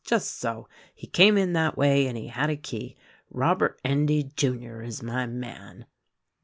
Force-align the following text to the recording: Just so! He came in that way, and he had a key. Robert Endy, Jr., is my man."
Just 0.03 0.39
so! 0.39 0.67
He 0.95 1.05
came 1.05 1.37
in 1.37 1.53
that 1.53 1.77
way, 1.77 2.07
and 2.07 2.17
he 2.17 2.25
had 2.29 2.49
a 2.49 2.57
key. 2.57 2.95
Robert 3.29 3.79
Endy, 3.85 4.23
Jr., 4.35 4.81
is 4.81 5.03
my 5.03 5.27
man." 5.27 5.85